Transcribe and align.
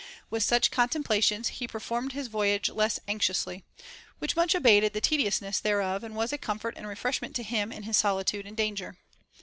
With 0.31 0.41
such 0.41 0.71
con 0.71 0.89
templations 0.89 1.45
he 1.49 1.67
performed 1.67 2.13
his 2.13 2.25
voyage 2.27 2.69
less 2.71 2.99
anxiously, 3.07 3.63
which 4.17 4.35
much 4.35 4.55
abated 4.55 4.93
the 4.93 4.99
tediousness 4.99 5.59
thereof 5.59 6.03
and 6.03 6.15
was 6.15 6.33
a 6.33 6.39
comfort 6.39 6.73
and 6.75 6.87
refreshment 6.87 7.35
to 7.35 7.43
him 7.43 7.71
in 7.71 7.83
his 7.83 7.97
solitude 7.97 8.47
and 8.47 8.57
danger. 8.57 8.97